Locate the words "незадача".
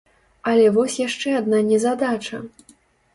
1.67-2.41